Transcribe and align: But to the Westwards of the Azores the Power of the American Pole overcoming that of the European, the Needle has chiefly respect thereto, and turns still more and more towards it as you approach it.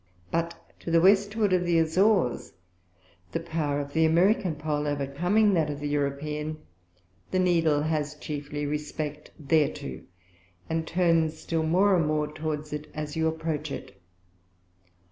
But 0.31 0.55
to 0.79 0.89
the 0.89 0.99
Westwards 0.99 1.53
of 1.53 1.63
the 1.63 1.77
Azores 1.77 2.53
the 3.33 3.39
Power 3.39 3.79
of 3.79 3.93
the 3.93 4.03
American 4.03 4.55
Pole 4.55 4.87
overcoming 4.87 5.53
that 5.53 5.69
of 5.69 5.79
the 5.79 5.87
European, 5.89 6.57
the 7.29 7.37
Needle 7.37 7.83
has 7.83 8.15
chiefly 8.15 8.65
respect 8.65 9.29
thereto, 9.39 10.01
and 10.67 10.87
turns 10.87 11.37
still 11.37 11.61
more 11.61 11.95
and 11.95 12.07
more 12.07 12.27
towards 12.33 12.73
it 12.73 12.87
as 12.95 13.15
you 13.15 13.27
approach 13.27 13.71
it. 13.71 14.01